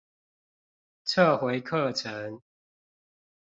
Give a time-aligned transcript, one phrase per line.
[1.05, 2.41] 撤回課程